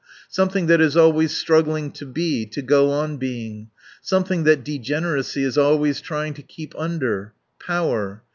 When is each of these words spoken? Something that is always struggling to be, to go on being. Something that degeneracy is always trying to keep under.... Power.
Something 0.29 0.65
that 0.65 0.81
is 0.81 0.97
always 0.97 1.31
struggling 1.31 1.91
to 1.91 2.07
be, 2.07 2.47
to 2.47 2.63
go 2.63 2.89
on 2.89 3.17
being. 3.17 3.69
Something 4.01 4.45
that 4.45 4.63
degeneracy 4.63 5.43
is 5.43 5.59
always 5.59 6.01
trying 6.01 6.33
to 6.33 6.41
keep 6.41 6.73
under.... 6.75 7.33
Power. 7.59 8.23